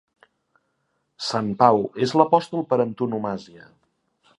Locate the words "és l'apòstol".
2.07-2.69